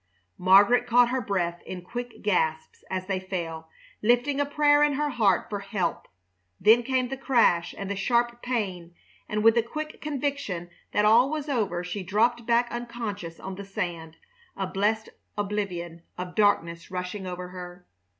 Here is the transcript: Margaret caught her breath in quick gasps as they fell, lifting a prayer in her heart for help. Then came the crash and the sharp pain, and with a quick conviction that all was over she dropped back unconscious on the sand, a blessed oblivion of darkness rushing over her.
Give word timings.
Margaret 0.39 0.87
caught 0.87 1.09
her 1.09 1.21
breath 1.21 1.61
in 1.63 1.83
quick 1.83 2.23
gasps 2.23 2.83
as 2.89 3.05
they 3.05 3.19
fell, 3.19 3.69
lifting 4.01 4.39
a 4.39 4.47
prayer 4.47 4.81
in 4.81 4.93
her 4.93 5.09
heart 5.11 5.47
for 5.47 5.59
help. 5.59 6.07
Then 6.59 6.81
came 6.81 7.09
the 7.09 7.17
crash 7.17 7.75
and 7.77 7.87
the 7.87 7.95
sharp 7.95 8.41
pain, 8.41 8.95
and 9.29 9.43
with 9.43 9.57
a 9.59 9.61
quick 9.61 10.01
conviction 10.01 10.71
that 10.91 11.05
all 11.05 11.29
was 11.29 11.47
over 11.47 11.83
she 11.83 12.01
dropped 12.01 12.47
back 12.47 12.67
unconscious 12.71 13.39
on 13.39 13.53
the 13.53 13.63
sand, 13.63 14.17
a 14.57 14.65
blessed 14.65 15.09
oblivion 15.37 16.01
of 16.17 16.33
darkness 16.33 16.89
rushing 16.89 17.27
over 17.27 17.49
her. 17.49 17.85